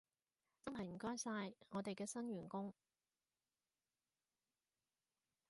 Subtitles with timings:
[0.65, 2.73] 真係唔該晒，我哋嘅新員工